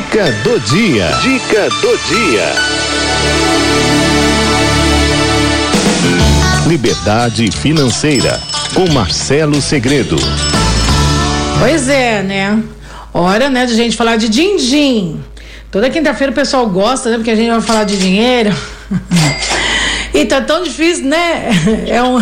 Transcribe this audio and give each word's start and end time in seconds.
Dica 0.00 0.32
do 0.42 0.58
dia. 0.60 1.10
Dica 1.20 1.68
do 1.68 1.98
dia. 2.08 2.54
Liberdade 6.66 7.50
financeira 7.52 8.40
com 8.74 8.90
Marcelo 8.94 9.60
Segredo. 9.60 10.16
Pois 11.58 11.86
é, 11.90 12.22
né? 12.22 12.62
Hora, 13.12 13.50
né, 13.50 13.66
de 13.66 13.74
gente 13.74 13.94
falar 13.94 14.16
de 14.16 14.30
din-din. 14.30 15.20
Toda 15.70 15.90
quinta-feira 15.90 16.32
o 16.32 16.34
pessoal 16.34 16.66
gosta, 16.66 17.10
né? 17.10 17.16
Porque 17.16 17.30
a 17.30 17.36
gente 17.36 17.50
vai 17.50 17.60
falar 17.60 17.84
de 17.84 17.98
dinheiro. 17.98 18.56
e 20.14 20.24
tá 20.24 20.40
tão 20.40 20.62
difícil, 20.62 21.04
né? 21.04 21.50
É 21.86 22.02
um, 22.02 22.18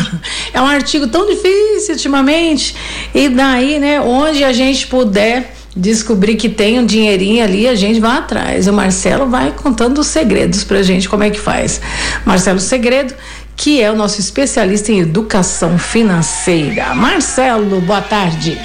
é 0.52 0.60
um 0.60 0.66
artigo 0.66 1.06
tão 1.06 1.28
difícil 1.28 1.94
ultimamente. 1.94 2.74
E 3.14 3.28
daí, 3.28 3.78
né, 3.78 4.00
onde 4.00 4.42
a 4.42 4.52
gente 4.52 4.88
puder 4.88 5.57
descobrir 5.78 6.34
que 6.34 6.48
tem 6.48 6.78
um 6.78 6.84
dinheirinho 6.84 7.42
ali, 7.42 7.68
a 7.68 7.74
gente 7.74 8.00
vai 8.00 8.18
atrás. 8.18 8.66
O 8.66 8.72
Marcelo 8.72 9.28
vai 9.28 9.52
contando 9.52 9.98
os 9.98 10.08
segredos 10.08 10.64
pra 10.64 10.82
gente, 10.82 11.08
como 11.08 11.22
é 11.22 11.30
que 11.30 11.38
faz. 11.38 11.80
Marcelo 12.26 12.58
Segredo, 12.58 13.14
que 13.56 13.80
é 13.80 13.90
o 13.90 13.96
nosso 13.96 14.20
especialista 14.20 14.90
em 14.90 15.00
educação 15.00 15.78
financeira. 15.78 16.94
Marcelo, 16.94 17.80
boa 17.80 18.02
tarde. 18.02 18.60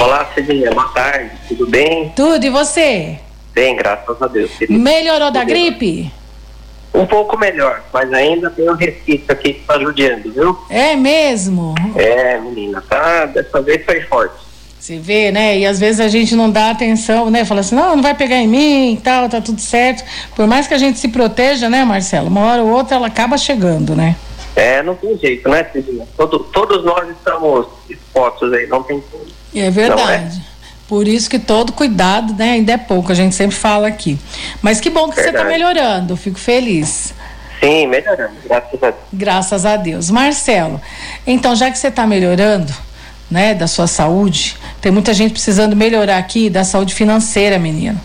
Olá, 0.00 0.28
Cidinha, 0.34 0.70
boa 0.70 0.88
tarde, 0.88 1.30
tudo 1.48 1.66
bem? 1.66 2.12
Tudo, 2.14 2.44
e 2.44 2.50
você? 2.50 3.18
Bem, 3.52 3.76
graças 3.76 4.20
a 4.20 4.26
Deus. 4.26 4.50
Querido. 4.52 4.78
Melhorou 4.78 5.30
da 5.30 5.44
gripe? 5.44 6.10
Um 6.92 7.06
pouco 7.06 7.36
melhor, 7.36 7.82
mas 7.92 8.12
ainda 8.12 8.50
tem 8.50 8.70
um 8.70 8.74
resquício 8.74 9.26
aqui 9.28 9.54
que 9.54 9.64
tá 9.64 9.78
judiando, 9.80 10.32
viu? 10.32 10.56
É 10.70 10.94
mesmo? 10.94 11.74
É, 11.96 12.38
menina, 12.38 12.82
tá, 12.88 13.26
dessa 13.26 13.60
vez 13.60 13.84
foi 13.84 14.00
forte. 14.02 14.43
Você 14.84 14.98
vê, 14.98 15.32
né? 15.32 15.58
E 15.60 15.64
às 15.64 15.80
vezes 15.80 15.98
a 15.98 16.08
gente 16.08 16.36
não 16.36 16.50
dá 16.50 16.68
atenção, 16.68 17.30
né? 17.30 17.42
Fala 17.46 17.60
assim, 17.60 17.74
não, 17.74 17.96
não 17.96 18.02
vai 18.02 18.12
pegar 18.12 18.36
em 18.36 18.46
mim 18.46 18.92
e 18.92 18.96
tal, 18.98 19.30
tá 19.30 19.40
tudo 19.40 19.58
certo. 19.58 20.04
Por 20.36 20.46
mais 20.46 20.66
que 20.66 20.74
a 20.74 20.78
gente 20.78 20.98
se 20.98 21.08
proteja, 21.08 21.70
né, 21.70 21.86
Marcelo? 21.86 22.28
Uma 22.28 22.42
hora 22.42 22.62
ou 22.62 22.68
outra 22.68 22.96
ela 22.96 23.06
acaba 23.06 23.38
chegando, 23.38 23.96
né? 23.96 24.14
É, 24.54 24.82
não 24.82 24.94
tem 24.94 25.16
jeito, 25.16 25.48
né, 25.48 25.64
Cidinha? 25.72 26.06
Todo, 26.18 26.38
todos 26.38 26.84
nós 26.84 27.08
estamos 27.08 27.66
expostos 27.88 28.52
aí, 28.52 28.66
não 28.66 28.82
tem 28.82 29.02
como. 29.10 29.24
É 29.54 29.70
verdade. 29.70 30.36
É? 30.36 30.66
Por 30.86 31.08
isso 31.08 31.30
que 31.30 31.38
todo 31.38 31.72
cuidado, 31.72 32.34
né, 32.34 32.50
ainda 32.50 32.72
é 32.72 32.76
pouco, 32.76 33.10
a 33.10 33.14
gente 33.14 33.34
sempre 33.34 33.56
fala 33.56 33.88
aqui. 33.88 34.18
Mas 34.60 34.80
que 34.80 34.90
bom 34.90 35.08
que 35.08 35.16
verdade. 35.16 35.38
você 35.38 35.44
está 35.44 35.48
melhorando, 35.48 36.14
fico 36.14 36.38
feliz. 36.38 37.14
Sim, 37.58 37.86
melhorando, 37.86 38.34
graças 38.44 38.82
a 38.82 38.90
Deus. 38.90 39.02
Graças 39.14 39.64
a 39.64 39.76
Deus. 39.78 40.10
Marcelo, 40.10 40.78
então 41.26 41.56
já 41.56 41.70
que 41.70 41.78
você 41.78 41.88
está 41.88 42.06
melhorando, 42.06 42.70
né, 43.30 43.54
da 43.54 43.66
sua 43.66 43.86
saúde, 43.86 44.56
tem 44.80 44.92
muita 44.92 45.12
gente 45.14 45.32
precisando 45.32 45.74
melhorar 45.74 46.18
aqui 46.18 46.50
da 46.50 46.64
saúde 46.64 46.94
financeira, 46.94 47.58
menino, 47.58 48.00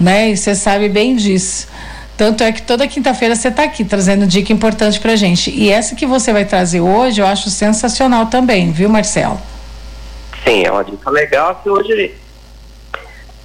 né? 0.00 0.30
E 0.30 0.36
você 0.36 0.54
sabe 0.54 0.88
bem 0.88 1.16
disso. 1.16 1.68
Tanto 2.16 2.44
é 2.44 2.52
que 2.52 2.62
toda 2.62 2.86
quinta-feira 2.86 3.34
você 3.34 3.48
está 3.48 3.64
aqui 3.64 3.84
trazendo 3.84 4.26
dica 4.26 4.52
importante 4.52 5.00
pra 5.00 5.16
gente. 5.16 5.50
E 5.50 5.70
essa 5.70 5.94
que 5.94 6.06
você 6.06 6.32
vai 6.32 6.44
trazer 6.44 6.80
hoje, 6.80 7.20
eu 7.20 7.26
acho 7.26 7.50
sensacional 7.50 8.26
também, 8.26 8.70
viu, 8.70 8.88
Marcelo? 8.88 9.40
Sim, 10.44 10.64
é 10.64 10.70
uma 10.70 10.84
dica 10.84 11.10
legal 11.10 11.60
que 11.62 11.68
hoje 11.68 12.14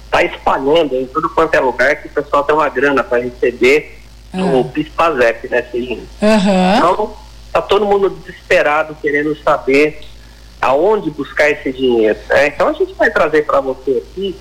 está 0.04 0.22
espalhando 0.22 0.94
em 0.94 1.06
tudo 1.06 1.28
quanto 1.30 1.54
é 1.54 1.60
lugar 1.60 1.96
que 1.96 2.08
o 2.08 2.10
pessoal 2.10 2.42
tem 2.44 2.54
uma 2.54 2.68
grana 2.68 3.04
para 3.04 3.22
receber 3.22 3.98
uhum. 4.32 4.58
no 4.58 4.64
PISPAZEP, 4.64 5.48
né, 5.48 5.62
Celinho? 5.70 6.08
Uhum. 6.20 6.76
Então, 6.76 7.16
tá 7.52 7.62
todo 7.62 7.86
mundo 7.86 8.10
desesperado, 8.10 8.96
querendo 9.00 9.36
saber 9.42 10.00
aonde 10.60 11.10
buscar 11.10 11.50
esse 11.50 11.72
dinheiro. 11.72 12.18
Né? 12.28 12.48
Então, 12.48 12.68
a 12.68 12.72
gente 12.72 12.94
vai 12.94 13.10
trazer 13.10 13.44
para 13.46 13.60
você 13.60 14.02
aqui, 14.06 14.36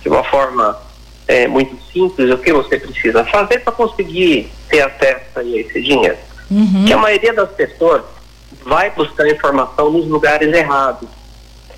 de 0.00 0.08
uma 0.08 0.24
forma 0.24 0.78
é, 1.26 1.46
muito 1.46 1.76
simples, 1.92 2.32
o 2.32 2.38
que 2.38 2.52
você 2.52 2.78
precisa 2.78 3.24
fazer 3.24 3.60
para 3.60 3.72
conseguir 3.72 4.50
ter 4.68 4.80
acesso 4.80 5.38
a 5.38 5.44
esse 5.44 5.82
dinheiro. 5.82 6.16
Uhum. 6.50 6.84
Que 6.86 6.92
a 6.92 6.98
maioria 6.98 7.34
das 7.34 7.50
pessoas 7.50 8.02
vai 8.62 8.90
buscar 8.90 9.28
informação 9.28 9.90
nos 9.90 10.06
lugares 10.06 10.52
errados. 10.52 11.08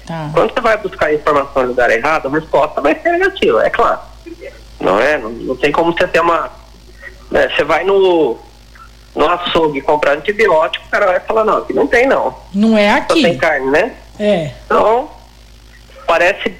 Tá. 0.06 0.30
Quando 0.32 0.52
você 0.52 0.60
vai 0.60 0.76
buscar 0.76 1.12
informação 1.12 1.62
no 1.62 1.68
lugar 1.68 1.90
errado, 1.90 2.28
a 2.28 2.30
resposta 2.30 2.80
vai 2.80 2.94
ser 3.00 3.10
negativa, 3.10 3.64
é 3.64 3.70
claro. 3.70 4.00
Não 4.80 4.98
é? 4.98 5.18
Não, 5.18 5.30
não 5.30 5.56
tem 5.56 5.70
como 5.70 5.92
você 5.92 6.06
ter 6.06 6.20
uma. 6.20 6.50
Né, 7.30 7.48
você 7.48 7.64
vai 7.64 7.84
no, 7.84 8.38
no 9.14 9.28
açougue 9.28 9.80
comprar 9.80 10.16
antibiótico, 10.16 10.86
o 10.86 10.90
cara 10.90 11.06
vai 11.06 11.20
falar, 11.20 11.44
não, 11.44 11.58
aqui 11.58 11.72
não 11.72 11.86
tem 11.86 12.06
não. 12.06 12.34
Não 12.54 12.78
é 12.78 12.90
aqui. 12.90 13.20
Só 13.20 13.28
tem 13.28 13.36
carne, 13.36 13.70
né? 13.70 13.92
É. 14.18 14.52
Então, 14.66 15.10
parece 16.06 16.54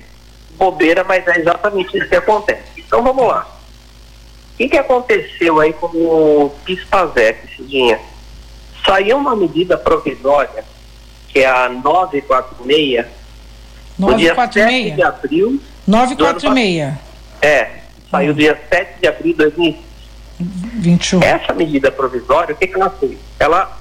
bobeira, 0.56 1.04
mas 1.04 1.26
é 1.26 1.38
exatamente 1.38 1.96
isso 1.96 2.08
que 2.08 2.16
acontece. 2.16 2.62
Então 2.76 3.02
vamos 3.02 3.26
lá. 3.26 3.46
O 4.52 4.56
que, 4.56 4.68
que 4.68 4.76
aconteceu 4.76 5.58
aí 5.58 5.72
com 5.72 5.86
o 5.86 6.52
PISPAZEP, 6.64 7.56
Cidinha? 7.56 7.98
Saiu 8.84 9.16
uma 9.16 9.34
medida 9.34 9.78
provisória, 9.78 10.64
que 11.28 11.40
é 11.40 11.46
a 11.46 11.68
946, 11.68 13.06
946? 13.98 14.96
de 14.96 15.02
abril. 15.02 15.60
946. 15.86 16.94
É, 17.40 17.70
saiu 18.10 18.32
hum. 18.32 18.36
dia 18.36 18.60
7 18.68 19.00
de 19.00 19.08
abril 19.08 19.34
de 19.34 19.44
2021. 20.80 21.22
Essa 21.22 21.52
medida 21.52 21.92
provisória, 21.92 22.54
o 22.54 22.58
que, 22.58 22.66
que 22.66 22.74
ela 22.74 22.90
fez? 22.90 23.18
Ela 23.38 23.78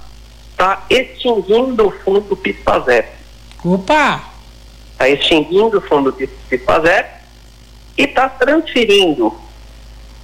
está 0.52 0.86
extinguindo 0.90 1.88
o 1.88 1.92
fundo 1.92 2.36
PIS-PASEP. 2.36 3.08
Opa! 3.64 4.24
Está 4.92 5.10
extinguindo 5.10 5.78
o 5.78 5.82
fundo 5.82 6.14
PIS-PASEP 6.14 7.10
e 7.98 8.04
está 8.04 8.30
transferindo 8.30 9.34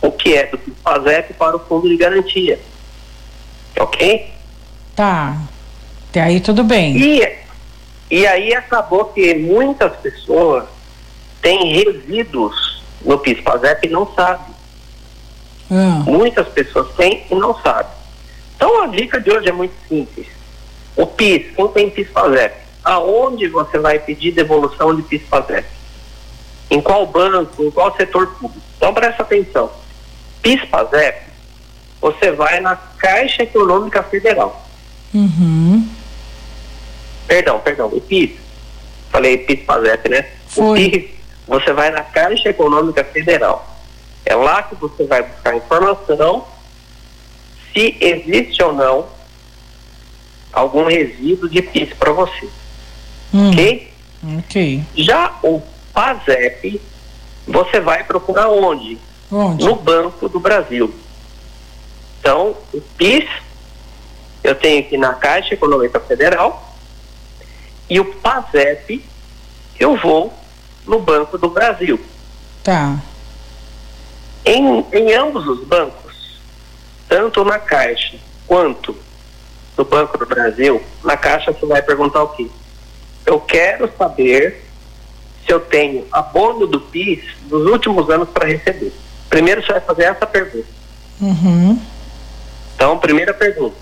o 0.01 0.11
que 0.11 0.35
é 0.35 0.47
do 0.47 0.57
PIS-PASEP 0.57 1.33
para 1.33 1.55
o 1.55 1.59
fundo 1.59 1.87
de 1.87 1.97
garantia. 1.97 2.59
Ok? 3.79 4.31
Tá. 4.95 5.37
Até 6.09 6.21
aí 6.21 6.39
tudo 6.39 6.63
bem. 6.63 6.97
E 6.97 7.45
e 8.09 8.27
aí 8.27 8.53
acabou 8.53 9.05
que 9.05 9.33
muitas 9.33 9.95
pessoas 9.97 10.65
têm 11.41 11.73
resíduos 11.73 12.83
no 13.03 13.17
PIS-PASEP 13.17 13.87
e 13.87 13.89
não 13.89 14.07
sabem. 14.13 14.54
Ah. 15.75 16.03
Muitas 16.05 16.47
pessoas 16.47 16.93
têm 16.95 17.25
e 17.29 17.35
não 17.35 17.53
sabem. 17.61 17.91
Então 18.55 18.83
a 18.83 18.87
dica 18.87 19.19
de 19.19 19.29
hoje 19.29 19.49
é 19.49 19.51
muito 19.51 19.73
simples. 19.87 20.27
O 20.95 21.05
PIS, 21.05 21.53
quem 21.53 21.67
tem 21.69 21.89
PIS-PASEP, 21.89 22.55
aonde 22.83 23.47
você 23.49 23.77
vai 23.77 23.99
pedir 23.99 24.31
devolução 24.31 24.95
de 24.95 25.01
PIS-PASEP? 25.01 25.67
Em 26.71 26.81
qual 26.81 27.05
banco, 27.05 27.63
em 27.63 27.69
qual 27.69 27.95
setor 27.97 28.27
público? 28.27 28.65
Então 28.77 28.93
presta 28.93 29.23
atenção. 29.23 29.69
PIS-PASEP, 30.41 31.21
você 31.99 32.31
vai 32.31 32.61
na 32.61 32.75
Caixa 32.75 33.43
Econômica 33.43 34.01
Federal. 34.03 34.65
Uhum. 35.13 35.87
Perdão, 37.27 37.59
perdão, 37.59 37.87
o 37.87 37.99
PIS. 37.99 38.31
Falei 39.09 39.37
PIS-PASEP, 39.39 40.09
né? 40.09 40.25
Foi. 40.47 40.87
O 40.87 40.91
PIS, 40.91 41.09
você 41.47 41.73
vai 41.73 41.91
na 41.91 42.03
Caixa 42.03 42.49
Econômica 42.49 43.03
Federal. 43.03 43.74
É 44.25 44.35
lá 44.35 44.63
que 44.63 44.75
você 44.75 45.05
vai 45.05 45.21
buscar 45.23 45.55
informação 45.55 46.45
se 47.73 47.95
existe 47.99 48.63
ou 48.63 48.73
não 48.73 49.07
algum 50.51 50.85
resíduo 50.85 51.49
de 51.49 51.61
PIS 51.61 51.93
para 51.93 52.11
você. 52.11 52.49
Hum. 53.33 53.51
Ok? 53.51 53.93
Ok. 54.39 54.83
Já 54.95 55.37
o 55.43 55.61
PASEP, 55.93 56.81
você 57.45 57.79
vai 57.79 58.03
procurar 58.03 58.49
onde? 58.49 58.97
Onde? 59.31 59.63
No 59.63 59.75
Banco 59.75 60.27
do 60.29 60.39
Brasil. 60.39 60.93
Então, 62.19 62.55
o 62.73 62.81
PIS, 62.81 63.29
eu 64.43 64.55
tenho 64.55 64.79
aqui 64.79 64.97
na 64.97 65.13
Caixa 65.13 65.53
Econômica 65.53 65.99
Federal, 65.99 66.75
e 67.89 67.99
o 67.99 68.05
PASEP, 68.15 69.05
eu 69.79 69.95
vou 69.97 70.33
no 70.87 70.99
Banco 70.99 71.37
do 71.37 71.49
Brasil. 71.49 71.99
Tá. 72.63 72.99
Em, 74.45 74.85
em 74.91 75.13
ambos 75.13 75.47
os 75.47 75.65
bancos, 75.65 76.39
tanto 77.07 77.43
na 77.43 77.57
Caixa 77.57 78.17
quanto 78.45 78.95
no 79.77 79.83
Banco 79.83 80.17
do 80.17 80.25
Brasil, 80.25 80.81
na 81.03 81.17
Caixa 81.17 81.51
você 81.51 81.65
vai 81.65 81.81
perguntar 81.81 82.23
o 82.23 82.29
quê? 82.29 82.47
Eu 83.25 83.39
quero 83.39 83.91
saber 83.97 84.63
se 85.45 85.51
eu 85.51 85.59
tenho 85.59 86.07
abono 86.11 86.67
do 86.67 86.79
PIS 86.79 87.23
dos 87.43 87.65
últimos 87.69 88.09
anos 88.09 88.29
para 88.29 88.47
receber. 88.47 88.93
Primeiro 89.29 89.61
você 89.61 89.73
vai 89.73 89.81
fazer 89.81 90.03
essa 90.03 90.25
pergunta. 90.25 90.67
Uhum. 91.19 91.79
Então, 92.75 92.97
primeira 92.99 93.33
pergunta. 93.33 93.75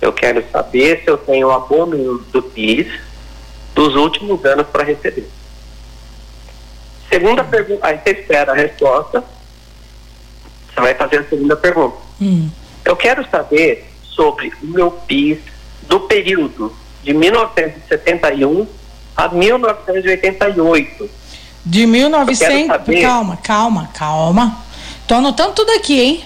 Eu 0.00 0.12
quero 0.12 0.44
saber 0.50 1.02
se 1.02 1.10
eu 1.10 1.16
tenho 1.16 1.50
abono 1.50 2.18
do 2.30 2.42
PIS 2.42 2.88
dos 3.74 3.94
últimos 3.96 4.44
anos 4.44 4.66
para 4.66 4.84
receber. 4.84 5.28
Segunda 7.08 7.44
pergunta, 7.44 7.86
aí 7.86 7.98
você 7.98 8.10
espera 8.10 8.52
a 8.52 8.54
resposta, 8.54 9.24
você 10.74 10.80
vai 10.80 10.94
fazer 10.94 11.18
a 11.18 11.24
segunda 11.24 11.56
pergunta. 11.56 11.96
Hum. 12.20 12.50
Eu 12.84 12.96
quero 12.96 13.24
saber 13.30 13.86
sobre 14.02 14.52
o 14.62 14.66
meu 14.66 14.90
PIS 14.90 15.38
do 15.82 16.00
período 16.00 16.74
de 17.02 17.14
1971 17.14 18.66
a 19.16 19.28
1988. 19.28 21.10
De 21.64 21.86
1900. 21.86 23.00
Calma, 23.00 23.36
calma, 23.36 23.90
calma. 23.94 24.64
Tô 25.06 25.14
anotando 25.14 25.52
tudo 25.52 25.70
aqui, 25.72 26.00
hein? 26.00 26.24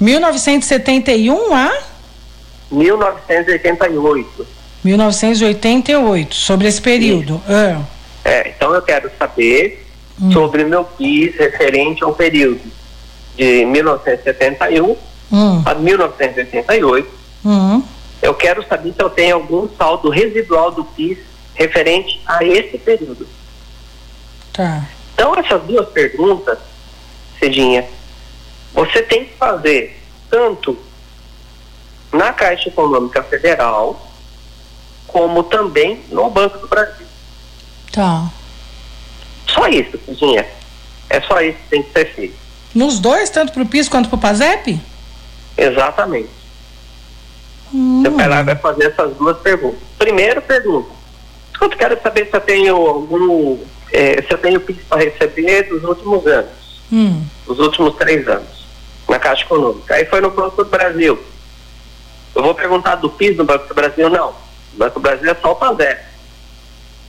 1971 0.00 1.54
a? 1.54 1.72
1988. 2.70 4.46
1988, 4.82 6.34
sobre 6.34 6.66
esse 6.66 6.80
período. 6.80 7.40
É. 7.46 7.76
é. 8.24 8.48
então 8.48 8.74
eu 8.74 8.80
quero 8.80 9.10
saber 9.18 9.86
hum. 10.20 10.32
sobre 10.32 10.64
meu 10.64 10.84
PIS 10.84 11.36
referente 11.36 12.02
ao 12.02 12.14
período 12.14 12.79
de 13.40 13.64
1971 13.64 14.96
hum. 15.32 15.62
a 15.64 15.74
1988. 15.74 17.10
Hum. 17.42 17.82
Eu 18.20 18.34
quero 18.34 18.62
saber 18.68 18.92
se 18.92 19.02
eu 19.02 19.08
tenho 19.08 19.36
algum 19.36 19.66
saldo 19.78 20.10
residual 20.10 20.70
do 20.70 20.84
PIS 20.84 21.16
referente 21.54 22.20
a 22.26 22.44
esse 22.44 22.76
período. 22.76 23.26
Tá. 24.52 24.86
Então, 25.14 25.34
essas 25.36 25.62
duas 25.62 25.88
perguntas, 25.88 26.58
Cedinha, 27.38 27.88
você 28.74 29.02
tem 29.02 29.24
que 29.24 29.32
fazer 29.38 29.98
tanto 30.28 30.76
na 32.12 32.34
Caixa 32.34 32.68
Econômica 32.68 33.22
Federal, 33.22 34.06
como 35.06 35.44
também 35.44 36.02
no 36.10 36.28
Banco 36.28 36.58
do 36.58 36.68
Brasil. 36.68 37.06
Tá. 37.90 38.30
Só 39.46 39.66
isso, 39.68 39.98
Cedinha. 40.04 40.46
É 41.08 41.22
só 41.22 41.40
isso 41.40 41.56
que 41.58 41.68
tem 41.70 41.82
que 41.82 41.92
ser 41.92 42.04
feito. 42.14 42.39
Nos 42.74 42.98
dois, 43.00 43.30
tanto 43.30 43.52
para 43.52 43.62
o 43.62 43.66
PIS 43.66 43.88
quanto 43.88 44.08
para 44.08 44.16
o 44.16 44.20
PASEP? 44.20 44.80
Exatamente. 45.56 46.30
Hum. 47.72 48.02
Você 48.02 48.10
vai 48.10 48.28
lá 48.28 48.40
e 48.40 48.44
vai 48.44 48.56
fazer 48.56 48.84
essas 48.86 49.16
duas 49.16 49.38
perguntas. 49.38 49.80
Primeira 49.98 50.40
pergunta. 50.40 50.88
Eu 51.60 51.68
quero 51.70 52.00
saber 52.02 52.26
se 52.26 52.34
eu 52.34 52.40
tenho 52.40 52.76
algum. 52.76 53.58
É, 53.92 54.22
se 54.22 54.32
eu 54.32 54.38
tenho 54.38 54.60
PIS 54.60 54.78
para 54.88 55.02
receber 55.02 55.64
dos 55.64 55.82
últimos 55.84 56.26
anos. 56.26 56.50
Hum. 56.92 57.22
Dos 57.46 57.58
últimos 57.58 57.94
três 57.96 58.26
anos. 58.28 58.64
Na 59.08 59.18
Caixa 59.18 59.44
Econômica. 59.44 59.94
Aí 59.94 60.06
foi 60.06 60.20
no 60.20 60.30
Banco 60.30 60.64
do 60.64 60.70
Brasil. 60.70 61.18
Eu 62.34 62.42
vou 62.42 62.54
perguntar 62.54 62.94
do 62.96 63.10
PIS 63.10 63.36
no 63.36 63.44
Banco 63.44 63.66
do 63.66 63.74
Brasil? 63.74 64.08
Não. 64.08 64.28
No 64.72 64.78
Banco 64.78 65.00
do 65.00 65.02
Brasil 65.02 65.30
é 65.30 65.34
só 65.34 65.52
o 65.52 65.56
PASEP. 65.56 66.00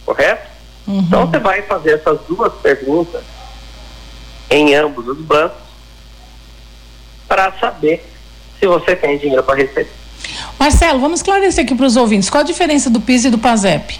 Correto? 0.06 0.50
Uhum. 0.88 1.00
Então 1.00 1.28
você 1.28 1.40
vai 1.40 1.62
fazer 1.62 1.92
essas 1.92 2.20
duas 2.28 2.52
perguntas 2.56 3.22
em 4.52 4.76
ambos 4.76 5.08
os 5.08 5.18
bancos 5.18 5.58
para 7.28 7.52
saber 7.54 8.06
se 8.60 8.68
você 8.68 8.96
tem 8.96 9.18
dinheiro 9.18 9.42
para 9.42 9.56
receber. 9.56 9.90
Marcelo, 10.60 11.00
vamos 11.00 11.20
esclarecer 11.20 11.64
aqui 11.64 11.74
para 11.74 11.86
os 11.86 11.96
ouvintes. 11.96 12.30
Qual 12.30 12.42
a 12.42 12.46
diferença 12.46 12.90
do 12.90 13.00
PIS 13.00 13.26
e 13.26 13.30
do 13.30 13.38
PASEP? 13.38 14.00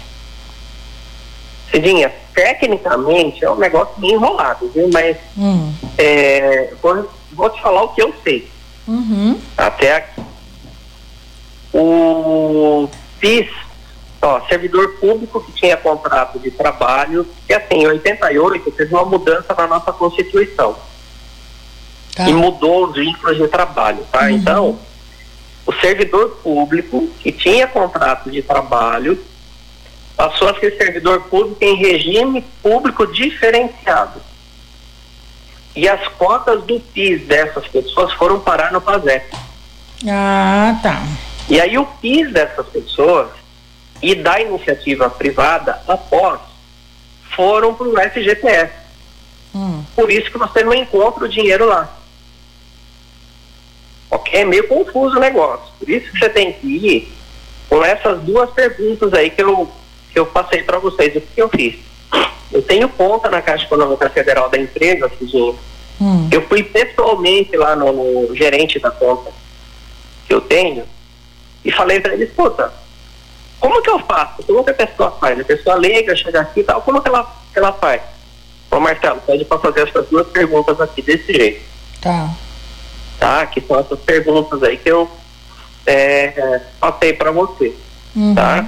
Cidinha, 1.70 2.12
tecnicamente 2.34 3.42
é 3.42 3.50
um 3.50 3.56
negócio 3.56 3.94
bem 3.96 4.12
enrolado, 4.12 4.70
viu? 4.74 4.88
Mas 4.92 5.16
hum. 5.36 5.72
é, 5.96 6.72
vou, 6.82 7.10
vou, 7.32 7.48
te 7.48 7.60
falar 7.62 7.82
o 7.84 7.88
que 7.88 8.02
eu 8.02 8.14
sei. 8.22 8.46
Uhum. 8.86 9.40
Até 9.56 9.96
aqui. 9.96 10.22
O 11.72 12.88
PIS, 13.18 13.48
ó, 14.22 14.40
servidor 14.48 14.94
público 15.00 15.42
que 15.42 15.52
tinha 15.52 15.76
contrato 15.76 16.38
de 16.38 16.50
trabalho, 16.50 17.26
que 17.46 17.52
assim, 17.52 17.74
em 17.74 17.86
88 17.86 18.70
teve 18.70 18.94
uma 18.94 19.04
mudança 19.04 19.54
na 19.54 19.66
nossa 19.66 19.92
Constituição. 19.92 20.76
Tá. 22.14 22.28
E 22.28 22.32
mudou 22.32 22.86
os 22.88 22.94
vínculos 22.94 23.36
de 23.36 23.48
trabalho, 23.48 24.06
tá? 24.12 24.22
Uhum. 24.22 24.30
Então, 24.30 24.78
o 25.66 25.72
servidor 25.72 26.30
público 26.42 27.08
que 27.20 27.32
tinha 27.32 27.66
contrato 27.66 28.30
de 28.30 28.42
trabalho 28.42 29.18
passou 30.16 30.48
a 30.48 30.58
ser 30.60 30.76
servidor 30.76 31.22
público 31.22 31.56
em 31.60 31.74
regime 31.74 32.44
público 32.62 33.06
diferenciado. 33.06 34.20
E 35.74 35.88
as 35.88 36.06
cotas 36.08 36.62
do 36.64 36.78
PIS 36.78 37.26
dessas 37.26 37.66
pessoas 37.66 38.12
foram 38.12 38.38
parar 38.38 38.72
no 38.72 38.80
PASEP. 38.80 39.34
Ah, 40.06 40.78
tá. 40.82 41.02
E 41.48 41.58
aí 41.60 41.78
o 41.78 41.86
PIS 41.86 42.30
dessas 42.30 42.66
pessoas 42.66 43.41
e 44.02 44.14
da 44.16 44.40
iniciativa 44.40 45.08
privada 45.08 45.80
após 45.86 46.40
foram 47.34 47.74
para 47.74 47.86
o 47.86 47.96
FGTS. 48.10 48.72
Hum. 49.54 49.84
Por 49.94 50.10
isso 50.10 50.30
que 50.30 50.38
você 50.38 50.64
não 50.64 50.74
encontra 50.74 51.24
o 51.24 51.28
dinheiro 51.28 51.66
lá. 51.66 51.88
Ok? 54.10 54.40
É 54.40 54.44
meio 54.44 54.66
confuso 54.66 55.16
o 55.16 55.20
negócio. 55.20 55.72
Por 55.78 55.88
isso 55.88 56.10
que 56.10 56.18
você 56.18 56.28
tem 56.28 56.52
que 56.52 56.66
ir 56.66 57.12
com 57.68 57.84
essas 57.84 58.20
duas 58.22 58.50
perguntas 58.50 59.14
aí 59.14 59.30
que 59.30 59.42
eu, 59.42 59.70
que 60.12 60.18
eu 60.18 60.26
passei 60.26 60.62
para 60.62 60.78
vocês. 60.78 61.14
O 61.16 61.20
que 61.20 61.40
eu 61.40 61.48
fiz? 61.48 61.76
Eu 62.50 62.60
tenho 62.62 62.88
conta 62.88 63.30
na 63.30 63.40
Caixa 63.40 63.64
Econômica 63.64 64.10
Federal 64.10 64.50
da 64.50 64.58
empresa, 64.58 65.10
Cidinho. 65.18 65.58
Hum. 66.00 66.28
Eu 66.30 66.42
fui 66.48 66.62
pessoalmente 66.62 67.56
lá 67.56 67.74
no, 67.76 67.92
no 68.26 68.36
gerente 68.36 68.78
da 68.78 68.90
conta 68.90 69.30
que 70.26 70.34
eu 70.34 70.40
tenho 70.40 70.84
e 71.64 71.70
falei 71.70 72.00
para 72.00 72.14
ele, 72.14 72.26
puta, 72.26 72.72
como 73.62 73.80
que 73.80 73.90
eu 73.90 73.98
faço? 74.00 74.42
Como 74.42 74.64
que 74.64 74.70
a 74.70 74.74
pessoa 74.74 75.12
faz? 75.12 75.38
A 75.38 75.44
pessoa 75.44 75.76
liga, 75.76 76.16
chega 76.16 76.40
aqui 76.40 76.60
e 76.60 76.64
tal, 76.64 76.82
como 76.82 77.00
que 77.00 77.08
ela, 77.08 77.32
que 77.52 77.58
ela 77.60 77.72
faz? 77.72 78.02
Ô 78.68 78.80
Marcelo, 78.80 79.20
pede 79.24 79.44
para 79.44 79.60
fazer 79.60 79.88
essas 79.88 80.08
duas 80.08 80.26
perguntas 80.26 80.80
aqui 80.80 81.00
desse 81.00 81.32
jeito. 81.32 81.62
Tá. 82.00 82.28
Tá? 83.20 83.46
Que 83.46 83.60
são 83.60 83.78
essas 83.78 84.00
perguntas 84.00 84.60
aí 84.64 84.76
que 84.76 84.90
eu 84.90 85.08
é, 85.86 86.60
passei 86.80 87.12
para 87.12 87.30
você. 87.30 87.72
Uhum. 88.16 88.34
Tá? 88.34 88.66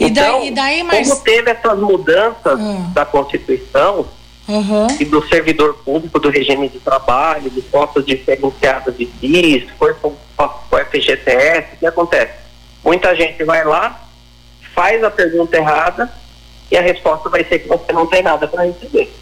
E 0.00 0.06
então, 0.06 0.40
daí, 0.40 0.48
e 0.48 0.50
daí, 0.50 0.82
mas... 0.82 1.08
como 1.10 1.20
teve 1.20 1.50
essas 1.50 1.78
mudanças 1.78 2.58
uhum. 2.58 2.90
da 2.92 3.04
Constituição, 3.04 4.06
Uhum. 4.48 4.88
e 4.98 5.04
do 5.04 5.24
servidor 5.28 5.74
público 5.84 6.18
do 6.18 6.28
regime 6.28 6.68
de 6.68 6.80
trabalho, 6.80 7.48
de 7.48 7.62
cotas 7.62 8.04
diferenciadas 8.04 8.96
de 8.96 9.06
PIS, 9.06 9.70
foi 9.78 9.94
com 9.94 10.08
o 10.08 10.76
FGTS, 10.90 11.74
o 11.74 11.76
que 11.78 11.86
acontece? 11.86 12.32
Muita 12.82 13.14
gente 13.14 13.44
vai 13.44 13.64
lá, 13.64 14.02
faz 14.74 15.02
a 15.02 15.10
pergunta 15.10 15.56
errada 15.56 16.12
e 16.70 16.76
a 16.76 16.82
resposta 16.82 17.28
vai 17.28 17.44
ser 17.44 17.60
que 17.60 17.68
você 17.68 17.92
não 17.92 18.06
tem 18.06 18.22
nada 18.22 18.46
para 18.48 18.64
receber. 18.64 19.12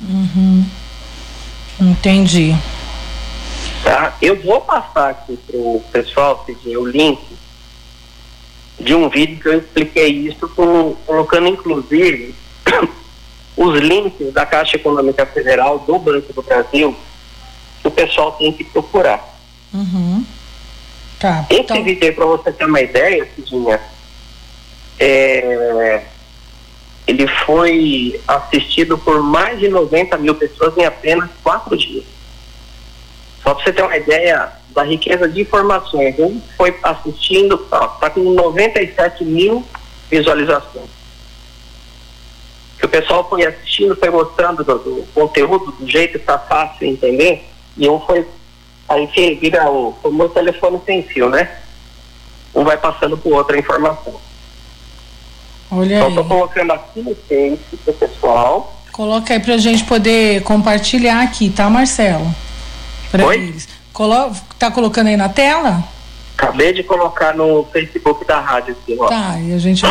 Uhum. 0.00 0.64
Entendi. 1.80 2.54
Tá? 3.82 4.16
Eu 4.20 4.40
vou 4.42 4.60
passar 4.60 5.10
aqui 5.10 5.36
para 5.36 5.56
o 5.56 5.82
pessoal 5.90 6.44
pedir 6.46 6.76
o 6.76 6.86
link 6.86 7.20
de 8.78 8.94
um 8.94 9.08
vídeo 9.08 9.38
que 9.40 9.48
eu 9.48 9.58
expliquei 9.58 10.08
isso, 10.08 10.48
com, 10.50 10.94
colocando 11.06 11.48
inclusive 11.48 12.34
os 13.56 13.78
links 13.80 14.32
da 14.32 14.46
Caixa 14.46 14.76
Econômica 14.76 15.26
Federal 15.26 15.78
do 15.80 15.98
Banco 15.98 16.32
do 16.32 16.42
Brasil 16.42 16.96
que 17.82 17.88
o 17.88 17.90
pessoal 17.90 18.32
tem 18.32 18.52
que 18.52 18.64
procurar. 18.64 19.38
Uhum. 19.72 20.24
Tá, 21.18 21.46
Esse 21.50 21.60
então... 21.60 21.82
vídeo, 21.84 22.14
para 22.14 22.26
você 22.26 22.52
ter 22.52 22.64
uma 22.64 22.80
ideia, 22.80 23.28
Cidinha, 23.34 23.80
é, 25.00 26.04
ele 27.06 27.26
foi 27.44 28.20
assistido 28.28 28.96
por 28.96 29.22
mais 29.22 29.58
de 29.58 29.68
90 29.68 30.16
mil 30.18 30.34
pessoas 30.34 30.76
em 30.76 30.84
apenas 30.84 31.28
quatro 31.42 31.76
dias. 31.76 32.04
Só 33.42 33.54
para 33.54 33.64
você 33.64 33.72
ter 33.72 33.82
uma 33.82 33.96
ideia 33.96 34.52
da 34.68 34.84
riqueza 34.84 35.28
de 35.28 35.40
informações, 35.40 36.16
ele 36.18 36.40
foi 36.56 36.76
assistindo, 36.82 37.54
está 37.54 38.10
com 38.10 38.20
97 38.20 39.24
mil 39.24 39.64
visualizações 40.08 41.00
que 42.80 42.86
o 42.86 42.88
pessoal 42.88 43.28
foi 43.28 43.44
assistindo, 43.44 43.94
foi 43.94 44.08
mostrando 44.08 44.64
do, 44.64 44.78
do 44.78 45.06
conteúdo, 45.12 45.70
do 45.72 45.86
jeito 45.86 46.12
que 46.12 46.16
está 46.16 46.38
fácil 46.38 46.88
entender, 46.88 47.44
e 47.76 47.86
um 47.86 48.00
foi, 48.00 48.26
aí 48.88 49.06
vira 49.38 49.70
o, 49.70 49.94
telefone 50.32 50.80
sem 50.86 51.02
fio, 51.02 51.28
né? 51.28 51.58
Um 52.54 52.64
vai 52.64 52.78
passando 52.78 53.18
para 53.18 53.30
o 53.30 53.34
outro 53.34 53.54
a 53.54 53.58
informação. 53.58 54.18
Olha 55.70 55.96
então, 55.96 56.06
aí. 56.06 56.10
estou 56.10 56.24
colocando 56.24 56.72
aqui 56.72 57.00
no 57.02 57.14
Face 57.14 57.76
para 57.84 57.90
o 57.90 57.94
pessoal. 57.94 58.82
Coloca 58.92 59.32
aí 59.32 59.40
para 59.40 59.54
a 59.54 59.58
gente 59.58 59.84
poder 59.84 60.42
compartilhar 60.42 61.22
aqui, 61.22 61.50
tá, 61.50 61.70
Marcelo? 61.70 62.34
Para 63.10 63.34
eles. 63.34 63.68
Colo 63.92 64.32
tá 64.58 64.70
colocando 64.70 65.08
aí 65.08 65.16
na 65.16 65.28
tela? 65.28 65.82
Acabei 66.36 66.72
de 66.72 66.82
colocar 66.82 67.34
no 67.34 67.64
Facebook 67.72 68.24
da 68.24 68.40
rádio 68.40 68.76
aqui, 68.80 68.96
ó. 68.98 69.06
Tá, 69.06 69.38
e 69.40 69.52
a 69.52 69.58
gente 69.58 69.82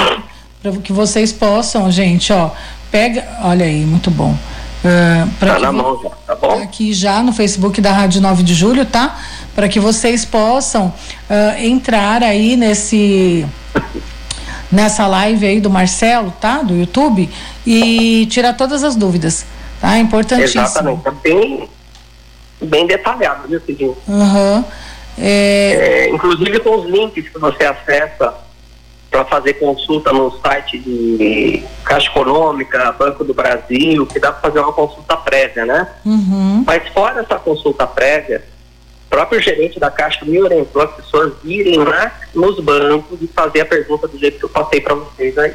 para 0.61 0.71
que 0.73 0.91
vocês 0.91 1.31
possam, 1.31 1.89
gente, 1.89 2.33
ó, 2.33 2.51
Pega, 2.91 3.27
olha 3.43 3.65
aí, 3.65 3.85
muito 3.85 4.09
bom. 4.09 4.35
Uh, 4.83 5.29
tá 5.39 5.59
na 5.59 5.71
mão 5.71 5.99
já, 6.01 6.09
tá 6.09 6.35
bom? 6.35 6.57
Tá 6.57 6.63
aqui 6.63 6.91
já 6.91 7.21
no 7.21 7.31
Facebook 7.31 7.79
da 7.81 7.91
Rádio 7.91 8.19
9 8.19 8.41
de 8.41 8.55
Julho, 8.55 8.85
tá? 8.85 9.19
Para 9.53 9.69
que 9.69 9.79
vocês 9.79 10.25
possam 10.25 10.87
uh, 10.87 11.63
entrar 11.63 12.23
aí 12.23 12.55
nesse 12.55 13.45
nessa 14.71 15.07
live 15.07 15.45
aí 15.45 15.59
do 15.59 15.69
Marcelo, 15.69 16.33
tá? 16.39 16.61
Do 16.61 16.75
YouTube 16.75 17.29
e 17.65 18.25
tirar 18.27 18.53
todas 18.53 18.83
as 18.83 18.95
dúvidas, 18.95 19.45
tá? 19.79 19.97
É 19.97 19.99
importantíssimo. 19.99 20.63
Exatamente, 20.63 21.03
tá 21.03 21.11
bem, 21.11 21.69
bem 22.61 22.87
detalhado, 22.87 23.47
viu, 23.47 23.61
Cidinho? 23.61 23.97
Uhum. 24.07 24.63
É... 25.17 26.07
É, 26.07 26.09
inclusive 26.09 26.59
com 26.59 26.77
os 26.77 26.85
links 26.85 27.27
que 27.29 27.39
você 27.39 27.65
acessa 27.65 28.33
para 29.09 29.25
fazer 29.25 29.53
consulta 29.55 30.13
no 30.13 30.31
site 30.39 30.77
de 30.77 31.63
Caixa 31.83 32.09
Econômica, 32.09 32.91
Banco 32.91 33.23
do 33.23 33.33
Brasil, 33.33 34.05
que 34.05 34.19
dá 34.19 34.31
para 34.31 34.49
fazer 34.49 34.59
uma 34.59 34.71
consulta 34.71 35.17
prévia, 35.17 35.65
né? 35.65 35.87
Uhum. 36.05 36.63
Mas 36.65 36.87
fora 36.89 37.21
essa 37.21 37.35
consulta 37.39 37.87
prévia, 37.87 38.43
próprio 39.09 39.41
gerente 39.41 39.79
da 39.79 39.89
Caixa 39.89 40.23
me 40.23 40.41
orientou 40.41 40.81
as 40.81 40.91
pessoas 40.91 41.33
irem 41.43 41.77
lá 41.77 42.11
nos 42.33 42.59
bancos 42.59 43.19
e 43.21 43.27
fazer 43.27 43.61
a 43.61 43.65
pergunta 43.65 44.07
do 44.07 44.17
jeito 44.17 44.37
que 44.37 44.45
eu 44.45 44.49
passei 44.49 44.79
para 44.79 44.95
vocês 44.95 45.37
aí. 45.37 45.53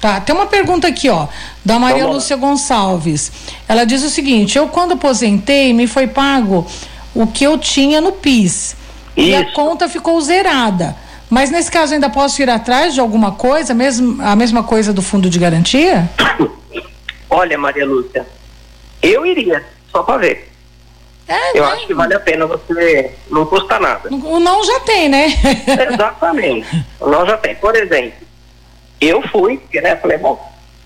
Tá, 0.00 0.20
tem 0.20 0.34
uma 0.34 0.46
pergunta 0.46 0.86
aqui, 0.88 1.08
ó, 1.08 1.26
da 1.64 1.78
Maria 1.78 2.02
Vamos 2.02 2.08
lá. 2.08 2.14
Lúcia 2.14 2.36
Gonçalves. 2.36 3.32
Ela 3.68 3.84
diz 3.84 4.02
o 4.02 4.10
seguinte: 4.10 4.58
eu 4.58 4.68
quando 4.68 4.92
aposentei, 4.92 5.72
me 5.72 5.86
foi 5.86 6.06
pago 6.06 6.66
o 7.14 7.26
que 7.26 7.44
eu 7.44 7.56
tinha 7.58 8.00
no 8.00 8.12
PIS. 8.12 8.76
E 9.16 9.34
a 9.34 9.40
Isso. 9.40 9.52
conta 9.54 9.88
ficou 9.88 10.20
zerada. 10.20 10.94
Mas 11.28 11.50
nesse 11.50 11.70
caso 11.70 11.94
ainda 11.94 12.08
posso 12.10 12.40
ir 12.40 12.48
atrás 12.48 12.94
de 12.94 13.00
alguma 13.00 13.32
coisa, 13.32 13.74
mesmo 13.74 14.22
a 14.22 14.36
mesma 14.36 14.62
coisa 14.62 14.92
do 14.92 15.02
fundo 15.02 15.28
de 15.28 15.38
garantia? 15.38 16.08
Olha, 17.28 17.58
Maria 17.58 17.84
Lúcia, 17.84 18.24
eu 19.02 19.26
iria, 19.26 19.64
só 19.90 20.02
para 20.02 20.18
ver. 20.18 20.45
É, 21.28 21.58
Eu 21.58 21.64
né? 21.66 21.72
acho 21.72 21.86
que 21.86 21.94
vale 21.94 22.14
a 22.14 22.20
pena 22.20 22.46
você, 22.46 23.12
não 23.30 23.44
custa 23.46 23.78
nada. 23.80 24.08
O 24.10 24.38
não 24.38 24.62
já 24.64 24.80
tem, 24.80 25.08
né? 25.08 25.26
Exatamente. 25.92 26.84
Nós 27.00 27.26
já 27.28 27.36
tem. 27.36 27.54
Por 27.56 27.74
exemplo, 27.74 28.12
eu 29.00 29.20
fui, 29.28 29.58
porque, 29.58 29.80
né, 29.80 29.96
falei, 29.96 30.18
bom, 30.18 30.38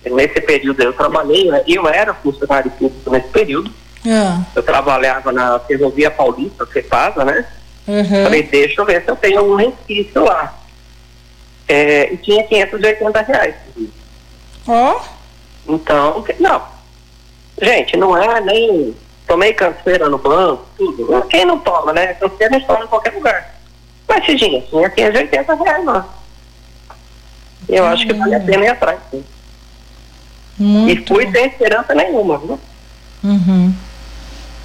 nesse 0.05 0.41
período 0.41 0.83
eu 0.83 0.93
trabalhei, 0.95 1.51
né, 1.51 1.63
eu 1.67 1.87
era 1.87 2.15
funcionário 2.15 2.71
público 2.71 3.11
nesse 3.11 3.29
período, 3.29 3.71
Ah, 4.07 4.41
eu 4.57 4.63
trabalhava 4.63 5.31
na 5.31 5.59
Ferrovia 5.61 6.11
Paulista, 6.11 6.67
CEPASA, 6.73 7.23
né? 7.25 7.45
uhum. 7.87 8.23
Falei, 8.25 8.43
deixa 8.45 8.81
eu 8.81 8.87
ver 8.87 9.03
se 9.05 9.11
eu 9.11 9.17
tenho 9.17 9.43
um 9.53 9.57
resquício 9.57 10.25
lá. 10.25 10.55
É, 11.69 12.13
e 12.13 12.17
tinha 12.17 12.43
580 12.45 13.21
reais. 13.23 13.55
Ó, 14.67 15.01
Então, 15.69 16.23
que- 16.23 16.35
não. 16.41 16.63
Gente, 17.61 17.97
não 17.97 18.17
é 18.17 18.41
nem. 18.41 18.97
Tomei 19.31 19.53
canseira 19.53 20.09
no 20.09 20.19
banco, 20.19 20.67
tudo. 20.77 21.25
Quem 21.29 21.45
não 21.45 21.57
toma, 21.61 21.93
né? 21.93 22.15
Canseira 22.15 22.57
a 22.57 22.59
gente 22.59 22.67
toma 22.67 22.83
em 22.83 22.89
qualquer 22.89 23.15
lugar. 23.15 23.55
Mas, 24.09 24.27
Cidinha, 24.27 24.61
tinha 24.63 24.91
580 24.91 25.55
reais 25.55 25.85
lá. 25.85 26.09
Eu 27.69 27.87
acho 27.87 28.05
que 28.09 28.13
vale 28.13 28.35
a 28.35 28.41
pena 28.41 28.65
ir 28.65 28.69
atrás. 28.71 28.99
sim. 29.09 29.25
E 30.59 30.63
muito. 30.63 31.15
fui 31.15 31.31
sem 31.31 31.47
esperança 31.47 31.95
nenhuma, 31.95 32.39
viu? 32.39 32.59
Uhum. 33.23 33.73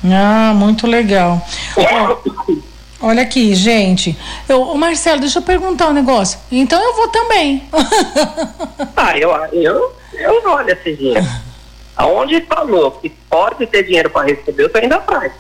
Ah, 0.06 0.52
muito 0.56 0.88
legal. 0.88 1.40
Olha 3.00 3.22
aqui, 3.22 3.54
gente. 3.54 4.18
Eu, 4.50 4.64
ô 4.64 4.76
Marcelo, 4.76 5.20
deixa 5.20 5.38
eu 5.38 5.44
perguntar 5.44 5.90
um 5.90 5.94
negócio. 5.94 6.40
Então 6.52 6.82
eu 6.84 6.96
vou 6.96 7.08
também. 7.10 7.70
Ah, 8.98 9.16
eu, 9.18 9.30
eu, 9.52 9.96
eu 10.14 10.42
olha, 10.48 10.76
Cidinha. 10.82 11.22
Aonde 11.96 12.42
falou 12.42 12.92
que 12.92 13.10
pode 13.10 13.66
ter 13.68 13.84
dinheiro 13.84 14.10
para 14.10 14.28
receber, 14.28 14.70
tô 14.70 14.80
indo 14.80 14.94
atrás. 14.94 15.32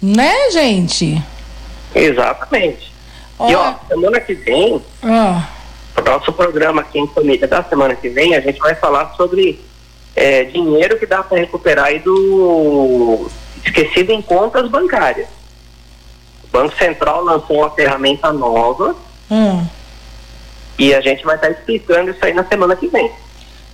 né, 0.00 0.50
gente? 0.50 1.22
Exatamente. 1.94 2.92
E 3.48 3.54
ó, 3.54 3.74
semana 3.88 4.20
que 4.20 4.34
vem, 4.34 4.80
Ah, 5.02 5.48
o 5.96 6.02
nosso 6.02 6.32
programa 6.32 6.82
aqui 6.82 6.98
em 6.98 7.06
família 7.08 7.48
da 7.48 7.62
semana 7.62 7.94
que 7.94 8.08
vem, 8.08 8.34
a 8.34 8.40
gente 8.40 8.58
vai 8.58 8.74
falar 8.74 9.14
sobre 9.16 9.60
é, 10.14 10.44
dinheiro 10.44 10.98
que 10.98 11.06
dá 11.06 11.22
para 11.22 11.38
recuperar 11.38 11.86
aí 11.86 11.98
do 11.98 13.28
esquecido 13.64 14.12
em 14.12 14.22
contas 14.22 14.68
bancárias. 14.70 15.28
O 16.44 16.48
Banco 16.48 16.76
Central 16.76 17.24
lançou 17.24 17.58
uma 17.58 17.70
ferramenta 17.70 18.32
nova 18.32 18.94
hum. 19.30 19.66
e 20.78 20.94
a 20.94 21.00
gente 21.00 21.24
vai 21.24 21.36
estar 21.36 21.50
explicando 21.50 22.10
isso 22.10 22.24
aí 22.24 22.32
na 22.34 22.44
semana 22.44 22.76
que 22.76 22.88
vem. 22.88 23.10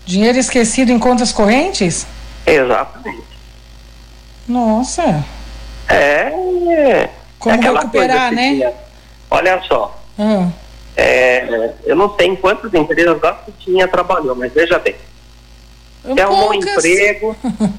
Dinheiro 0.06 0.38
esquecido 0.38 0.92
em 0.92 0.98
contas 0.98 1.32
correntes? 1.32 2.06
Exatamente. 2.46 3.24
Nossa. 4.46 5.24
É. 5.88 6.30
Como 7.38 7.54
é 7.54 7.58
aquela 7.58 7.80
recuperar, 7.80 8.28
coisa, 8.28 8.30
né? 8.30 8.48
Cidinha. 8.50 8.72
Olha 9.30 9.60
só, 9.66 10.00
Ah, 10.18 10.48
é, 10.96 11.72
eu 11.84 11.96
não 11.96 12.14
sei 12.16 12.28
em 12.28 12.36
quantas 12.36 12.72
empresas 12.72 13.22
a 13.22 13.36
Citinha 13.44 13.88
trabalhou, 13.88 14.34
mas 14.36 14.52
veja 14.52 14.78
bem. 14.78 14.94
Você 16.04 16.20
arrumou 16.20 16.50
um 16.52 16.60
poucas. 16.60 16.84
emprego. 16.84 17.36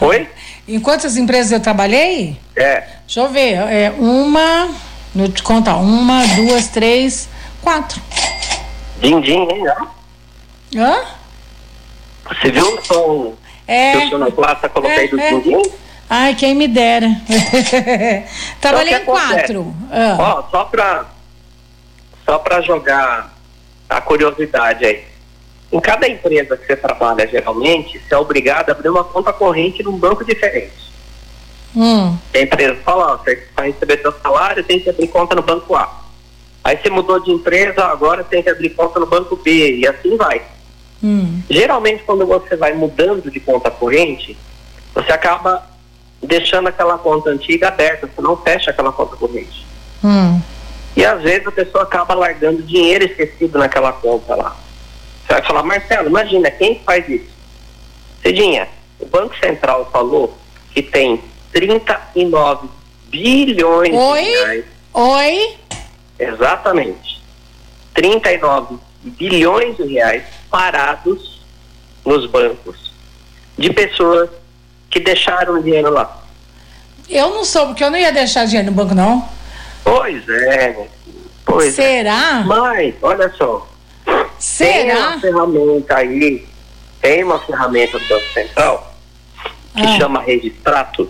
Oi? 0.00 0.28
Em 0.68 0.78
quantas 0.80 1.16
empresas 1.16 1.50
eu 1.52 1.60
trabalhei? 1.60 2.38
É. 2.54 2.82
Deixa 3.06 3.20
eu 3.20 3.30
ver. 3.30 3.54
É 3.54 3.90
uma. 3.98 4.68
Vou 5.14 5.28
te 5.28 5.42
contar. 5.42 5.76
Uma, 5.76 6.26
duas, 6.36 6.68
três, 6.68 7.28
quatro. 7.62 8.00
Din-din, 9.00 9.48
hein? 9.50 9.64
Hã? 10.76 11.00
Você 12.28 12.50
viu 12.50 12.66
o 12.78 12.82
som 12.84 13.34
É. 13.66 13.92
que 13.92 14.06
o 14.06 14.10
sonoplasta 14.10 14.68
coloquei 14.68 15.08
do 15.08 15.20
é. 15.20 15.30
Ai, 16.08 16.34
quem 16.34 16.54
me 16.54 16.68
dera. 16.68 17.08
Trabalhei 18.60 18.94
em 18.94 19.04
quatro. 19.04 19.74
Ah, 19.90 20.16
Ó, 20.18 20.50
só 20.50 20.64
pra, 20.64 21.06
só 22.24 22.38
pra 22.38 22.60
jogar 22.60 23.32
a 23.88 24.00
curiosidade 24.00 24.84
aí. 24.84 25.04
Em 25.72 25.80
cada 25.80 26.06
empresa 26.08 26.56
que 26.56 26.66
você 26.66 26.76
trabalha, 26.76 27.26
geralmente, 27.26 27.98
você 27.98 28.14
é 28.14 28.18
obrigado 28.18 28.68
a 28.68 28.72
abrir 28.72 28.90
uma 28.90 29.02
conta 29.02 29.32
corrente 29.32 29.82
num 29.82 29.96
banco 29.96 30.24
diferente. 30.24 30.72
hum, 31.74 32.16
A 32.32 32.38
empresa 32.38 32.76
fala, 32.84 33.14
ó, 33.14 33.16
você 33.16 33.42
vai 33.56 33.70
receber 33.72 34.00
seu 34.00 34.12
salário, 34.22 34.62
tem 34.62 34.78
que 34.78 34.90
abrir 34.90 35.08
conta 35.08 35.34
no 35.34 35.42
banco 35.42 35.74
A. 35.74 36.02
Aí 36.62 36.78
você 36.80 36.90
mudou 36.90 37.18
de 37.18 37.30
empresa, 37.32 37.84
agora 37.86 38.22
tem 38.22 38.42
que 38.42 38.50
abrir 38.50 38.70
conta 38.70 39.00
no 39.00 39.06
banco 39.06 39.36
B, 39.36 39.78
e 39.78 39.86
assim 39.88 40.16
vai. 40.16 40.40
Hum. 41.04 41.42
Geralmente, 41.48 42.02
quando 42.04 42.26
você 42.26 42.56
vai 42.56 42.72
mudando 42.72 43.30
de 43.30 43.38
conta 43.40 43.70
corrente, 43.70 44.36
você 44.94 45.12
acaba 45.12 45.62
deixando 46.22 46.68
aquela 46.68 46.96
conta 46.98 47.30
antiga 47.30 47.68
aberta, 47.68 48.06
você 48.06 48.22
não 48.22 48.36
fecha 48.36 48.70
aquela 48.70 48.92
conta 48.92 49.16
corrente. 49.16 49.64
Hum. 50.02 50.40
E 50.96 51.04
às 51.04 51.22
vezes 51.22 51.46
a 51.46 51.52
pessoa 51.52 51.84
acaba 51.84 52.14
largando 52.14 52.62
dinheiro 52.62 53.04
esquecido 53.04 53.58
naquela 53.58 53.92
conta 53.92 54.34
lá. 54.34 54.56
Você 55.26 55.32
vai 55.34 55.42
falar, 55.42 55.62
Marcelo, 55.62 56.08
imagina, 56.08 56.50
quem 56.50 56.80
faz 56.80 57.08
isso? 57.08 57.34
Cidinha, 58.22 58.68
o 58.98 59.06
Banco 59.06 59.36
Central 59.38 59.88
falou 59.92 60.36
que 60.72 60.82
tem 60.82 61.20
39 61.52 62.68
bilhões 63.08 63.94
Oi? 63.94 64.22
de 64.22 64.30
reais. 64.30 64.64
Oi? 64.92 65.56
Exatamente. 66.18 67.22
39 67.94 68.78
bilhões 69.02 69.76
de 69.76 69.84
reais 69.84 70.24
parados 70.50 71.40
nos 72.04 72.26
bancos 72.26 72.92
de 73.58 73.72
pessoas 73.72 74.30
que 74.90 75.00
deixaram 75.00 75.54
o 75.58 75.62
dinheiro 75.62 75.90
lá. 75.92 76.22
Eu 77.08 77.30
não 77.30 77.44
sou, 77.44 77.66
porque 77.66 77.84
eu 77.84 77.90
não 77.90 77.98
ia 77.98 78.12
deixar 78.12 78.46
dinheiro 78.46 78.70
no 78.70 78.76
banco, 78.76 78.94
não. 78.94 79.28
Pois 79.82 80.26
é, 80.28 80.88
pois 81.44 81.78
é. 81.78 81.82
Será? 81.82 82.42
Mas, 82.46 82.94
olha 83.02 83.30
só, 83.36 83.66
tem 84.06 84.14
Será? 84.38 85.08
uma 85.10 85.20
ferramenta 85.20 85.96
aí, 85.96 86.46
tem 87.00 87.22
uma 87.24 87.38
ferramenta 87.40 87.98
do 87.98 88.08
Banco 88.08 88.32
Central 88.32 88.94
que 89.76 89.82
Ah. 89.82 89.98
chama 89.98 90.22
Registrato. 90.22 91.08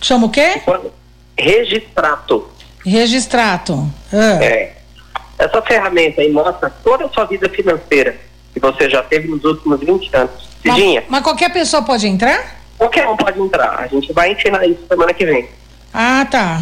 Chama 0.00 0.26
o 0.26 0.30
quê? 0.30 0.62
Registrato. 1.36 2.48
Registrato. 2.84 3.88
Ah. 4.12 4.42
É. 4.42 4.76
Essa 5.38 5.60
ferramenta 5.62 6.20
aí 6.20 6.30
mostra 6.32 6.70
toda 6.84 7.06
a 7.06 7.08
sua 7.08 7.24
vida 7.24 7.48
financeira 7.48 8.16
que 8.52 8.60
você 8.60 8.88
já 8.90 9.02
teve 9.02 9.28
nos 9.28 9.42
últimos 9.44 9.80
20 9.80 10.14
anos. 10.16 10.48
Mas, 10.64 10.74
Cidinha, 10.76 11.04
mas 11.08 11.22
qualquer 11.22 11.52
pessoa 11.52 11.82
pode 11.82 12.06
entrar? 12.06 12.60
qualquer 12.78 13.06
um 13.08 13.16
pode 13.16 13.40
entrar. 13.40 13.78
A 13.80 13.86
gente 13.86 14.12
vai 14.12 14.32
ensinar 14.32 14.66
isso 14.66 14.80
semana 14.88 15.14
que 15.14 15.24
vem, 15.24 15.48
Ah, 15.94 16.26
tá. 16.30 16.60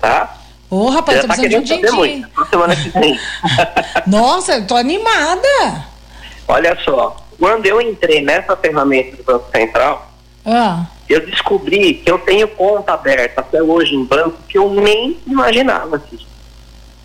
tá? 0.00 0.36
Ô, 0.70 0.88
rapaz, 0.88 1.18
Você 1.20 1.26
tô 1.26 1.28
já 1.28 1.34
tá 1.34 1.40
precisando 1.42 1.64
de 1.64 1.72
um 1.72 1.76
saber 1.76 1.90
din-din. 1.90 2.20
muito. 2.26 2.48
Semana 2.48 2.74
que 2.76 2.88
vem. 2.88 3.20
Nossa, 4.06 4.52
eu 4.54 4.66
tô 4.66 4.74
animada. 4.76 5.84
Olha 6.48 6.76
só, 6.82 7.16
quando 7.38 7.66
eu 7.66 7.80
entrei 7.80 8.22
nessa 8.22 8.56
ferramenta 8.56 9.16
do 9.18 9.22
Banco 9.24 9.46
Central, 9.54 10.10
Ah, 10.46 10.86
eu 11.08 11.24
descobri 11.26 11.94
que 11.94 12.10
eu 12.10 12.18
tenho 12.18 12.48
conta 12.48 12.94
aberta 12.94 13.42
até 13.42 13.62
hoje 13.62 13.94
em 13.94 14.04
banco 14.04 14.36
que 14.48 14.56
eu 14.56 14.70
nem 14.72 15.18
imaginava, 15.26 15.96
assim, 15.96 16.18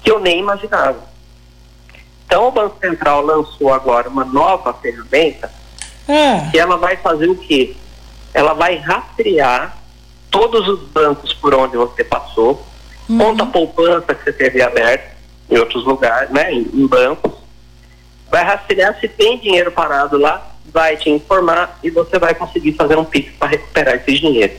que 0.02 0.10
eu 0.10 0.20
nem 0.20 0.40
imaginava. 0.40 1.00
Então 2.28 2.50
o 2.50 2.52
Banco 2.52 2.78
Central 2.82 3.22
lançou 3.22 3.74
agora 3.74 4.10
uma 4.10 4.26
nova 4.26 4.74
ferramenta 4.74 5.50
ah, 6.10 6.50
que 6.52 6.60
ela 6.60 6.76
vai 6.76 6.98
fazer 6.98 7.30
o 7.30 7.36
quê? 7.36 7.74
Ela 8.34 8.54
vai 8.54 8.76
rastrear 8.76 9.78
todos 10.30 10.68
os 10.68 10.82
bancos 10.90 11.34
por 11.34 11.56
onde 11.56 11.78
você 11.78 12.04
passou, 12.04 12.62
conta 13.08 13.46
poupança 13.46 14.14
que 14.14 14.26
você 14.26 14.34
teve 14.34 14.62
aberta 14.62 15.16
em 15.50 15.58
outros 15.58 15.86
lugares, 15.86 16.30
né, 16.30 16.52
em, 16.52 16.70
em 16.74 16.86
bancos, 16.86 17.32
vai 18.30 18.44
rastrear 18.44 19.00
se 19.00 19.08
tem 19.08 19.40
dinheiro 19.40 19.72
parado 19.72 20.18
lá, 20.18 20.52
vai 20.66 20.98
te 20.98 21.10
informar 21.10 21.80
e 21.82 21.90
você 21.90 22.20
vai 22.20 22.36
conseguir 22.36 22.74
fazer 22.74 22.98
um 22.98 23.06
pix 23.06 23.34
para 23.40 23.48
recuperar 23.48 23.96
esse 23.96 24.20
dinheiro, 24.20 24.54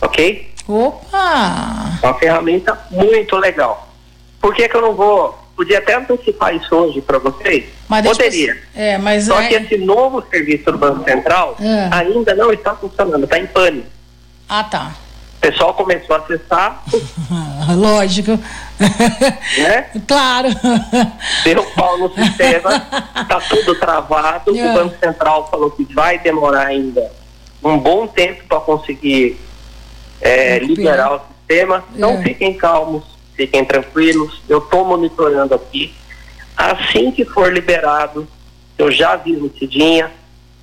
ok? 0.00 0.54
opa. 0.68 1.98
Uma 2.00 2.14
ferramenta 2.14 2.78
muito 2.92 3.36
legal. 3.36 3.88
Por 4.40 4.54
que, 4.54 4.68
que 4.68 4.76
eu 4.76 4.82
não 4.82 4.94
vou 4.94 5.36
podia 5.58 5.78
até 5.78 5.96
antecipar 5.96 6.54
isso 6.54 6.72
hoje 6.72 7.00
para 7.00 7.18
vocês. 7.18 7.64
Mas 7.88 8.06
Poderia. 8.06 8.56
É, 8.76 8.96
mas 8.96 9.24
Só 9.24 9.40
é- 9.40 9.48
que 9.48 9.54
esse 9.56 9.76
novo 9.78 10.22
serviço 10.30 10.70
do 10.70 10.78
Banco 10.78 11.02
Central 11.02 11.56
É. 11.60 11.88
ainda 11.90 12.32
não 12.36 12.52
está 12.52 12.76
funcionando, 12.76 13.24
está 13.24 13.40
em 13.40 13.46
pane. 13.46 13.84
Ah, 14.48 14.62
tá. 14.62 14.92
O 15.36 15.40
pessoal 15.40 15.74
começou 15.74 16.14
a 16.14 16.18
acessar, 16.20 16.82
Lógico. 17.76 18.38
né? 19.58 19.86
claro. 20.06 20.48
Deu 21.42 21.64
pau 21.74 21.98
no 21.98 22.14
sistema, 22.14 22.74
está 23.20 23.40
tudo 23.48 23.74
travado. 23.80 24.56
É. 24.56 24.70
O 24.70 24.74
Banco 24.74 24.94
Central 25.00 25.48
falou 25.50 25.70
que 25.72 25.84
vai 25.92 26.18
demorar 26.20 26.66
ainda 26.68 27.10
um 27.64 27.76
bom 27.78 28.06
tempo 28.06 28.44
para 28.48 28.60
conseguir 28.60 29.40
é, 30.20 30.58
liberar 30.60 31.16
o 31.16 31.20
sistema. 31.38 31.84
Então 31.94 32.10
É. 32.12 32.22
fiquem 32.22 32.54
calmos, 32.54 33.02
fiquem 33.38 33.64
tranquilos. 33.64 34.42
Eu 34.48 34.58
estou 34.58 34.84
monitorando 34.84 35.54
aqui. 35.54 35.94
Assim 36.56 37.12
que 37.12 37.24
for 37.24 37.52
liberado, 37.52 38.26
eu 38.76 38.90
já 38.90 39.12
aviso 39.12 39.50
Cidinha 39.58 40.10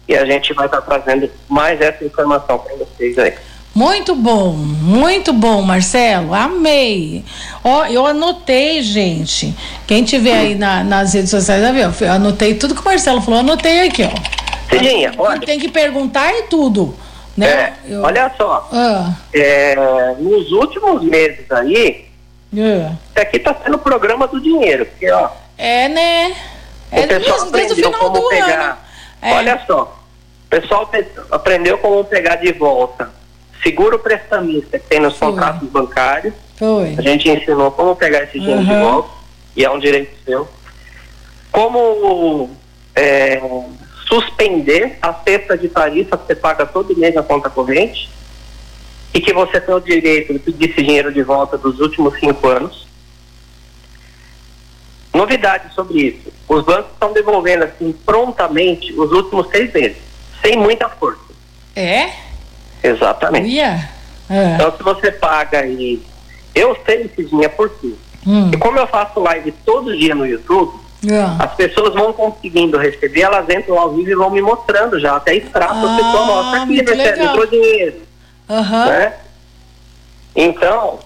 e 0.08 0.13
a 0.15 0.25
gente 0.25 0.53
vai 0.53 0.65
estar 0.65 0.82
trazendo 0.82 1.29
mais 1.48 1.79
essa 1.79 2.03
informação 2.03 2.60
para 2.60 2.75
vocês 2.75 3.17
aí. 3.17 3.34
Muito 3.74 4.13
bom, 4.15 4.51
muito 4.53 5.34
bom, 5.34 5.62
Marcelo. 5.62 6.34
Amei. 6.34 7.24
Ó, 7.63 7.86
eu 7.86 8.05
anotei, 8.05 8.82
gente. 8.82 9.53
Quem 9.88 10.03
tiver 10.03 10.34
aí 10.38 10.55
na- 10.55 10.84
nas 10.84 11.13
redes 11.13 11.29
sociais? 11.29 11.62
Eu 12.01 12.12
anotei 12.12 12.55
tudo 12.55 12.75
que 12.75 12.82
o 12.82 12.86
Marcelo 12.86 13.22
falou. 13.22 13.39
Anotei 13.39 13.88
aqui, 13.88 14.03
ó. 14.03 14.70
Cidinha, 14.70 15.13
olha. 15.17 15.41
Tem 15.41 15.60
que 15.60 15.67
perguntar 15.70 16.34
e 16.34 16.44
tudo, 16.44 16.96
né? 17.36 17.48
É, 17.48 17.74
Eu- 17.88 18.01
Olha 18.03 18.32
só, 18.38 18.70
Ah, 18.72 19.13
é, 19.34 19.75
nos 20.20 20.51
últimos 20.53 21.03
meses 21.03 21.50
aí, 21.51 22.05
é. 22.56 22.92
isso 23.10 23.20
aqui 23.20 23.38
está 23.38 23.56
sendo 23.64 23.75
o 23.75 23.80
programa 23.80 24.28
do 24.28 24.40
dinheiro, 24.42 24.86
porque 24.86 25.10
ó, 25.12 25.30
É, 25.58 25.88
né? 25.88 26.36
É 26.92 27.02
o 27.02 27.08
pessoal 27.08 27.52
desde, 27.52 27.75
desde 27.75 27.84
o 27.84 27.88
aprendeu 27.88 28.10
como 28.12 28.30
pegar. 28.30 28.88
É. 29.22 29.34
Olha 29.34 29.62
só, 29.66 30.00
o 30.46 30.50
pessoal 30.50 30.88
pe- 30.88 31.08
aprendeu 31.32 31.78
como 31.80 32.04
pegar 32.06 32.36
de 32.36 32.52
volta 32.54 33.10
seguro 33.64 33.98
prestamista 33.98 34.78
que 34.78 34.86
tem 34.88 35.00
nos 35.00 35.18
Foi. 35.18 35.30
contratos 35.30 35.68
bancários. 35.70 36.34
Foi. 36.58 36.96
A 36.98 37.02
gente 37.02 37.28
ensinou 37.30 37.72
como 37.72 37.96
pegar 37.96 38.24
esse 38.24 38.40
dinheiro 38.40 38.64
de 38.64 38.72
Uhum. 38.72 38.82
volta, 38.92 39.10
e 39.56 39.66
é 39.66 39.70
um 39.72 39.80
direito 39.80 40.12
seu. 40.24 40.48
Como 41.52 42.50
é, 42.96 43.42
suspender 44.08 44.98
a 45.02 45.14
cesta 45.14 45.58
de 45.58 45.68
tarifa 45.70 46.18
que 46.18 46.28
você 46.28 46.36
paga 46.36 46.66
todo 46.66 46.96
mês 46.96 47.16
na 47.16 47.24
conta 47.24 47.50
corrente 47.50 48.10
e 49.16 49.22
que 49.22 49.34
você 49.34 49.62
tem 49.62 49.74
o 49.74 49.80
direito 49.80 50.34
de 50.34 50.40
pedir 50.40 50.70
esse 50.72 50.84
dinheiro 50.84 51.12
de 51.12 51.24
volta 51.24 51.58
dos 51.58 51.80
últimos 51.80 52.20
cinco 52.20 52.50
anos. 52.50 52.86
Novidade 55.14 55.74
sobre 55.74 56.00
isso: 56.00 56.34
os 56.50 56.66
bancos 56.66 56.92
estão 56.92 57.14
devolvendo 57.14 57.64
assim 57.64 57.96
prontamente 58.06 58.92
os 58.94 59.10
últimos 59.14 59.48
seis 59.50 59.72
meses, 59.74 59.98
sem 60.44 60.58
muita 60.58 60.90
força. 60.90 61.22
É? 61.74 62.10
Exatamente. 62.84 63.48
Ia? 63.48 63.90
É. 64.30 64.56
Então, 64.56 64.76
se 64.76 64.84
você 64.84 65.12
paga 65.14 65.60
aí, 65.62 66.02
eu 66.54 66.78
sei 66.86 67.04
esse 67.04 67.24
dinheiro 67.24 67.54
por 67.56 67.70
quê? 67.70 67.94
Hum. 68.28 68.52
E 68.54 68.58
como 68.58 68.78
eu 68.78 68.88
faço 68.88 69.20
live 69.22 69.54
todo 69.64 69.98
dia 69.98 70.14
no 70.14 70.26
YouTube, 70.28 70.74
É. 71.08 71.44
as 71.44 71.54
pessoas 71.56 71.94
vão 71.94 72.12
conseguindo 72.12 72.78
receber, 72.78 73.22
elas 73.22 73.48
entram 73.50 73.80
ao 73.80 73.94
vivo 73.94 74.10
e 74.10 74.16
vão 74.16 74.30
me 74.30 74.42
mostrando 74.42 75.00
já, 75.00 75.16
até 75.16 75.36
extrato 75.36 75.74
Ah, 75.76 75.94
a 75.94 75.96
pessoa 75.96 76.26
mostra 76.26 76.64
aqui, 76.64 76.82
recebe, 76.82 77.24
entrou 77.24 77.48
dinheiro, 77.48 78.02
Aham. 78.50 78.86
né? 78.88 79.14
Então, 80.36 81.00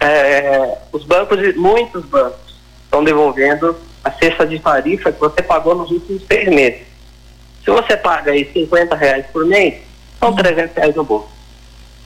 é, 0.00 0.78
os 0.92 1.04
bancos, 1.04 1.38
muitos 1.56 2.04
bancos, 2.06 2.54
estão 2.84 3.02
devolvendo 3.04 3.76
a 4.04 4.10
cesta 4.12 4.46
de 4.46 4.58
tarifa 4.58 5.12
que 5.12 5.18
você 5.20 5.42
pagou 5.42 5.74
nos 5.74 5.90
últimos 5.90 6.22
seis 6.26 6.48
meses. 6.48 6.82
Se 7.64 7.70
você 7.70 7.96
paga 7.96 8.30
aí 8.32 8.50
50 8.52 8.94
reais 8.96 9.26
por 9.32 9.44
mês, 9.44 9.74
são 10.18 10.34
300 10.34 10.74
reais 10.76 10.94
no 10.94 11.04
bolso. 11.04 11.28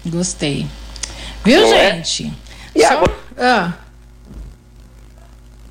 Gostei. 0.07 0.67
Viu, 1.45 1.61
Não 1.61 1.75
é? 1.75 1.93
gente? 1.97 2.33
E 2.75 2.85
agora- 2.85 3.13
Ah. 3.39 3.73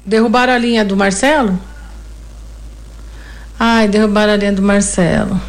Derrubaram 0.05 0.53
a 0.53 0.57
linha 0.57 0.85
do 0.85 0.95
Marcelo? 0.95 1.59
Ai, 3.59 3.87
derrubaram 3.87 4.33
a 4.33 4.35
linha 4.37 4.53
do 4.53 4.61
Marcelo. 4.61 5.39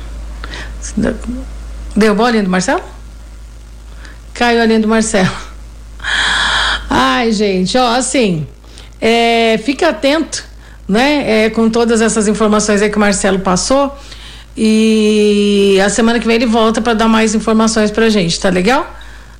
Derrubou 1.96 2.26
a 2.26 2.30
linha 2.30 2.42
do 2.42 2.50
Marcelo? 2.50 2.82
Caiu 4.42 4.60
a 4.60 4.66
do 4.66 4.88
Marcelo. 4.88 5.30
Ai, 6.90 7.30
gente, 7.30 7.78
ó, 7.78 7.94
assim, 7.94 8.44
é, 9.00 9.56
fica 9.64 9.90
atento, 9.90 10.42
né, 10.88 11.44
é, 11.44 11.50
com 11.50 11.70
todas 11.70 12.00
essas 12.00 12.26
informações 12.26 12.82
aí 12.82 12.90
que 12.90 12.96
o 12.96 13.00
Marcelo 13.00 13.38
passou. 13.38 13.96
E 14.56 15.78
a 15.80 15.88
semana 15.88 16.18
que 16.18 16.26
vem 16.26 16.34
ele 16.34 16.46
volta 16.46 16.80
para 16.80 16.92
dar 16.92 17.06
mais 17.06 17.36
informações 17.36 17.92
pra 17.92 18.10
gente, 18.10 18.40
tá 18.40 18.48
legal? 18.48 18.84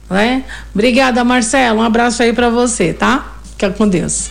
Né? 0.09 0.45
Obrigada, 0.73 1.25
Marcelo. 1.25 1.81
Um 1.81 1.83
abraço 1.83 2.23
aí 2.23 2.33
pra 2.33 2.49
você, 2.49 2.93
tá? 2.93 3.33
Fica 3.51 3.71
com 3.71 3.89
Deus. 3.89 4.31